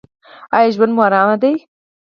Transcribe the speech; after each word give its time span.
ایا 0.55 0.73
ژوند 0.75 0.93
مو 0.95 1.01
ارام 1.07 1.29
دی؟ 1.41 1.53